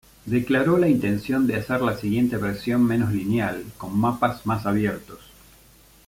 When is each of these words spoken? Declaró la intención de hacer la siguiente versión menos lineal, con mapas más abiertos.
Declaró 0.25 0.79
la 0.79 0.89
intención 0.89 1.45
de 1.45 1.57
hacer 1.57 1.79
la 1.83 1.95
siguiente 1.95 2.35
versión 2.37 2.83
menos 2.83 3.11
lineal, 3.13 3.63
con 3.77 3.95
mapas 3.99 4.43
más 4.47 4.65
abiertos. 4.65 5.19